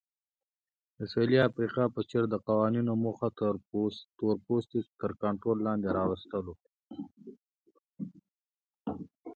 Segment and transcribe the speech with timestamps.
[0.97, 3.27] د سویلي افریقا په څېر د قوانینو موخه
[4.19, 6.55] تورپوستي تر کنټرول لاندې راوستل وو.